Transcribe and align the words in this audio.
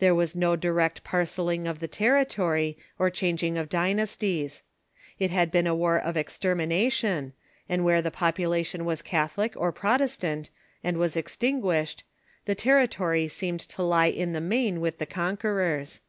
There 0.00 0.16
was 0.16 0.34
no 0.34 0.56
direct 0.56 1.04
parcelling 1.04 1.68
of 1.68 1.78
the 1.78 1.86
territory 1.86 2.76
or 2.98 3.08
changing 3.08 3.56
of 3.56 3.68
dynasties. 3.68 4.64
It 5.20 5.30
had 5.30 5.52
been 5.52 5.68
a 5.68 5.76
war 5.76 5.96
of 5.96 6.16
extermination, 6.16 7.34
and 7.68 7.84
where 7.84 8.02
the 8.02 8.10
pop 8.10 8.34
"tlfe'wap*' 8.34 8.40
Illation 8.42 8.84
was 8.84 9.00
Catholic 9.00 9.52
or 9.54 9.70
Protestant, 9.70 10.50
and 10.82 10.98
was 10.98 11.14
extin 11.14 11.62
guished, 11.62 12.02
the 12.46 12.56
territory 12.56 13.28
seemed 13.28 13.60
to 13.60 13.84
lie 13.84 14.06
in 14.06 14.32
the 14.32 14.40
main 14.40 14.78
Avith 14.78 14.96
the 14.98 15.06
conquerors. 15.06 16.00